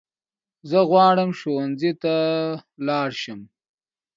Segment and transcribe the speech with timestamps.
[0.69, 2.13] زه غواړم ښونځي ته
[2.87, 3.39] لاړشم